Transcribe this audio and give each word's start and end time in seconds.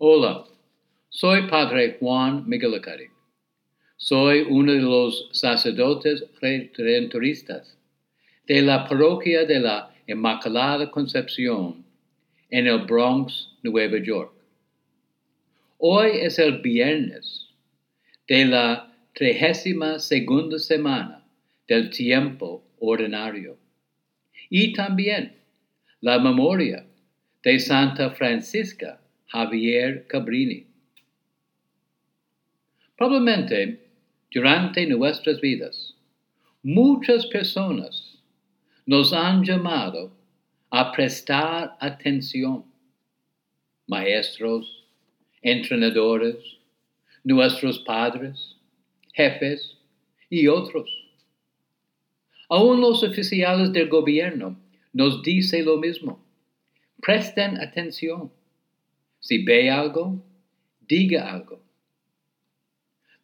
Hola, 0.00 0.44
soy 1.08 1.48
Padre 1.48 1.96
Juan 1.98 2.48
Miguelacari. 2.48 3.08
Soy 3.96 4.46
uno 4.48 4.70
de 4.70 4.78
los 4.78 5.28
sacerdotes 5.32 6.24
redentoristas 6.40 7.76
de 8.46 8.62
la 8.62 8.86
parroquia 8.86 9.44
de 9.44 9.58
la 9.58 9.92
Inmaculada 10.06 10.88
Concepción 10.88 11.84
en 12.48 12.68
el 12.68 12.86
Bronx, 12.86 13.48
Nueva 13.64 13.98
York. 13.98 14.32
Hoy 15.78 16.10
es 16.12 16.38
el 16.38 16.60
viernes 16.60 17.48
de 18.28 18.44
la 18.44 18.94
trigésima 19.14 19.98
segunda 19.98 20.60
semana 20.60 21.26
del 21.66 21.90
tiempo 21.90 22.62
ordinario 22.78 23.58
y 24.48 24.72
también 24.74 25.34
la 26.00 26.20
memoria 26.20 26.86
de 27.42 27.58
Santa 27.58 28.10
Francisca 28.10 29.00
Javier 29.28 30.06
Cabrini. 30.06 30.66
Probablemente 32.96 33.86
durante 34.30 34.86
nuestras 34.86 35.40
vidas, 35.40 35.94
muchas 36.62 37.26
personas 37.26 38.18
nos 38.86 39.12
han 39.12 39.44
llamado 39.44 40.12
a 40.70 40.92
prestar 40.92 41.76
atención. 41.80 42.64
Maestros, 43.86 44.84
entrenadores, 45.42 46.36
nuestros 47.22 47.78
padres, 47.80 48.56
jefes 49.12 49.76
y 50.30 50.46
otros. 50.48 50.90
Aún 52.48 52.80
los 52.80 53.02
oficiales 53.02 53.72
del 53.72 53.88
gobierno 53.88 54.58
nos 54.92 55.22
dicen 55.22 55.66
lo 55.66 55.76
mismo. 55.76 56.24
Presten 57.00 57.60
atención. 57.60 58.32
Si 59.20 59.44
ve 59.44 59.70
algo, 59.70 60.22
diga 60.80 61.30
algo. 61.30 61.62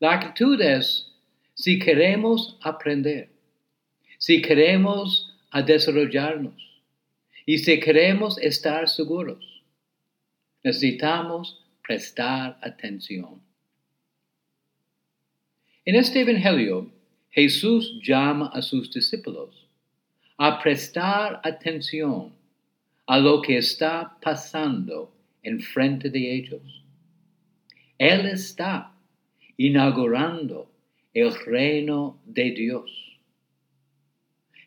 La 0.01 0.13
actitud 0.15 0.61
es 0.61 1.11
si 1.55 1.79
queremos 1.79 2.59
aprender, 2.63 3.31
si 4.19 4.43
queremos 4.43 5.35
desarrollarnos 5.63 6.83
y 7.47 7.59
si 7.59 7.79
queremos 7.79 8.39
estar 8.39 8.89
seguros, 8.89 9.63
necesitamos 10.63 11.65
prestar 11.87 12.59
atención. 12.63 13.41
En 15.85 15.95
este 15.95 16.21
Evangelio, 16.21 16.91
Jesús 17.31 18.01
llama 18.03 18.51
a 18.53 18.63
sus 18.63 18.93
discípulos 18.93 19.69
a 20.39 20.59
prestar 20.61 21.41
atención 21.45 22.33
a 23.07 23.19
lo 23.19 23.43
que 23.43 23.59
está 23.59 24.17
pasando 24.21 25.13
enfrente 25.45 26.11
de 26.11 26.35
ellos. 26.35 26.85
Él 27.99 28.27
está 28.27 28.93
inaugurando 29.57 30.71
el 31.13 31.33
reino 31.47 32.21
de 32.27 32.51
Dios. 32.51 33.19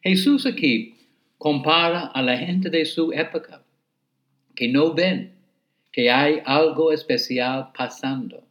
Jesús 0.01 0.45
aquí 0.45 0.95
compara 1.37 2.07
a 2.07 2.21
la 2.21 2.37
gente 2.37 2.69
de 2.69 2.85
su 2.85 3.11
época 3.11 3.63
que 4.55 4.69
no 4.69 4.93
ven 4.93 5.33
que 5.91 6.09
hay 6.09 6.41
algo 6.45 6.91
especial 6.91 7.71
pasando. 7.75 8.47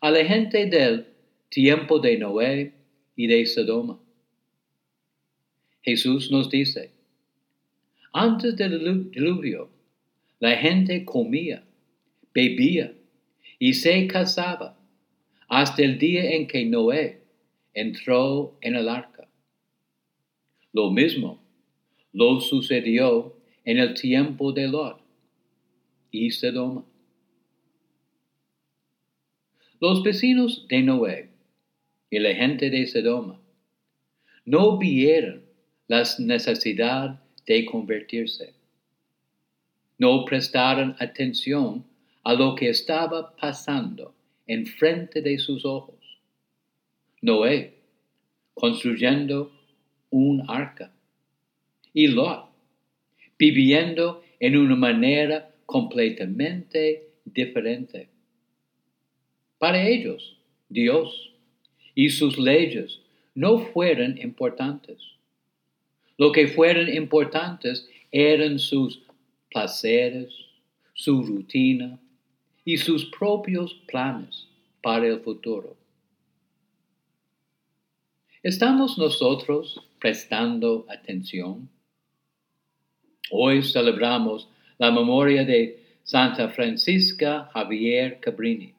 A 0.00 0.10
la 0.10 0.24
gente 0.24 0.66
del 0.66 1.06
tiempo 1.50 1.98
de 1.98 2.18
Noé 2.18 2.74
y 3.14 3.26
de 3.26 3.44
Sodoma. 3.46 3.98
Jesús 5.82 6.30
nos 6.30 6.50
dice, 6.50 6.90
antes 8.12 8.56
del 8.56 9.10
diluvio, 9.10 9.70
la 10.40 10.56
gente 10.56 11.04
comía, 11.04 11.62
bebía 12.34 12.94
y 13.58 13.74
se 13.74 14.06
casaba 14.06 14.78
hasta 15.48 15.82
el 15.82 15.98
día 15.98 16.32
en 16.32 16.46
que 16.46 16.64
Noé 16.64 17.22
entró 17.74 18.58
en 18.62 18.74
el 18.74 18.88
arca. 18.88 19.28
Lo 20.72 20.90
mismo 20.90 21.42
lo 22.12 22.40
sucedió 22.40 23.36
en 23.64 23.78
el 23.78 23.94
tiempo 23.94 24.52
de 24.52 24.66
Lot 24.66 25.00
y 26.10 26.30
Sodoma. 26.30 26.84
Los 29.78 30.02
vecinos 30.02 30.66
de 30.68 30.82
Noé 30.82 31.30
y 32.08 32.18
la 32.18 32.34
gente 32.34 32.70
de 32.70 32.86
Sodoma 32.86 33.40
no 34.46 34.78
vieron 34.78 35.44
la 35.86 36.02
necesidad 36.18 37.22
de 37.46 37.66
convertirse 37.66 38.59
no 40.00 40.24
prestaron 40.24 40.96
atención 40.98 41.84
a 42.24 42.32
lo 42.32 42.54
que 42.54 42.70
estaba 42.70 43.36
pasando 43.36 44.14
enfrente 44.46 45.20
de 45.20 45.38
sus 45.38 45.66
ojos. 45.66 45.98
Noé, 47.20 47.74
construyendo 48.54 49.52
un 50.08 50.42
arca, 50.48 50.90
y 51.92 52.06
Lot, 52.06 52.48
viviendo 53.38 54.22
en 54.40 54.56
una 54.56 54.74
manera 54.74 55.50
completamente 55.66 57.10
diferente. 57.26 58.08
Para 59.58 59.86
ellos, 59.86 60.38
Dios 60.70 61.34
y 61.94 62.08
sus 62.08 62.38
leyes 62.38 63.00
no 63.34 63.58
fueron 63.58 64.16
importantes. 64.16 64.96
Lo 66.16 66.32
que 66.32 66.48
fueron 66.48 66.88
importantes 66.88 67.86
eran 68.10 68.58
sus 68.58 69.02
placeres, 69.50 70.32
su 70.94 71.22
rutina 71.22 71.98
y 72.64 72.76
sus 72.76 73.06
propios 73.06 73.74
planes 73.86 74.46
para 74.82 75.06
el 75.06 75.20
futuro. 75.20 75.76
¿Estamos 78.42 78.96
nosotros 78.96 79.80
prestando 79.98 80.86
atención? 80.88 81.68
Hoy 83.30 83.62
celebramos 83.62 84.48
la 84.78 84.90
memoria 84.90 85.44
de 85.44 85.84
Santa 86.04 86.48
Francisca 86.48 87.50
Javier 87.52 88.18
Cabrini. 88.20 88.72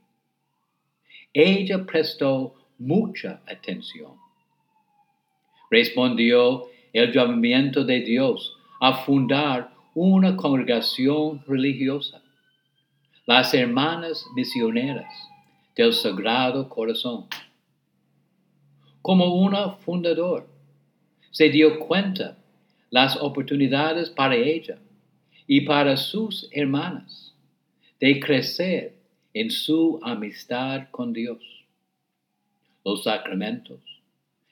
Ella 1.33 1.85
prestó 1.85 2.55
mucha 2.77 3.41
atención. 3.45 4.13
Respondió 5.69 6.67
el 6.91 7.13
llamamiento 7.13 7.85
de 7.85 8.01
Dios 8.01 8.57
a 8.81 9.05
fundar 9.05 9.71
una 9.93 10.37
congregación 10.37 11.43
religiosa, 11.45 12.21
las 13.25 13.53
hermanas 13.53 14.25
misioneras 14.35 15.13
del 15.75 15.93
Sagrado 15.93 16.69
Corazón. 16.69 17.25
Como 19.01 19.35
una 19.35 19.71
fundador, 19.71 20.47
se 21.31 21.49
dio 21.49 21.79
cuenta 21.79 22.37
las 22.89 23.17
oportunidades 23.17 24.09
para 24.09 24.35
ella 24.35 24.77
y 25.47 25.61
para 25.61 25.97
sus 25.97 26.47
hermanas 26.51 27.33
de 27.99 28.19
crecer 28.19 28.95
en 29.33 29.49
su 29.49 29.99
amistad 30.03 30.89
con 30.91 31.13
Dios. 31.13 31.39
Los 32.83 33.03
sacramentos, 33.03 33.79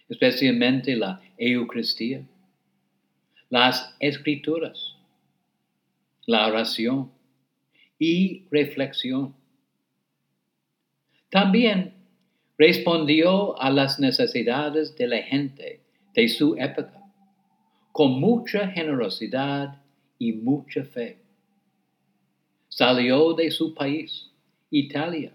especialmente 0.08 0.96
la 0.96 1.22
Eucaristía, 1.38 2.24
las 3.50 3.96
escrituras, 4.00 4.89
la 6.30 6.46
oración 6.46 7.12
y 7.98 8.46
reflexión. 8.52 9.36
También 11.32 11.96
respondió 12.56 13.60
a 13.60 13.72
las 13.72 14.00
necesidades 14.00 14.96
de 14.96 15.08
la 15.08 15.24
gente 15.24 15.82
de 16.14 16.30
su 16.30 16.56
época 16.56 17.02
con 17.92 18.20
mucha 18.20 18.68
generosidad 18.68 19.82
y 20.20 20.34
mucha 20.34 20.84
fe. 20.84 21.18
Salió 22.68 23.34
de 23.34 23.50
su 23.50 23.74
país, 23.74 24.30
Italia, 24.70 25.34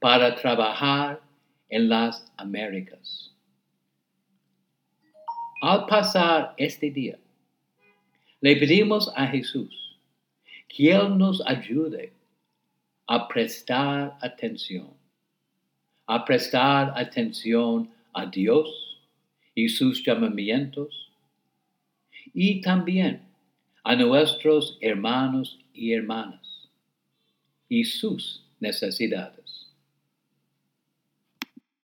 para 0.00 0.34
trabajar 0.34 1.22
en 1.68 1.88
las 1.88 2.32
Américas. 2.36 3.32
Al 5.62 5.86
pasar 5.86 6.52
este 6.56 6.90
día, 6.90 7.16
le 8.40 8.56
pedimos 8.56 9.10
a 9.16 9.28
Jesús 9.28 9.83
que 10.68 10.92
Él 10.92 11.16
nos 11.16 11.42
ayude 11.46 12.12
a 13.06 13.28
prestar 13.28 14.16
atención, 14.20 14.88
a 16.06 16.24
prestar 16.24 16.92
atención 16.96 17.90
a 18.12 18.26
Dios 18.26 18.98
y 19.54 19.68
sus 19.68 20.04
llamamientos 20.04 21.10
y 22.32 22.60
también 22.60 23.22
a 23.84 23.94
nuestros 23.94 24.78
hermanos 24.80 25.58
y 25.72 25.92
hermanas 25.92 26.68
y 27.68 27.84
sus 27.84 28.42
necesidades. 28.60 29.43